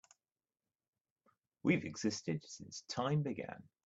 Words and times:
We've 1.61 1.83
existed 1.85 2.43
since 2.47 2.81
time 2.89 3.21
began. 3.21 3.69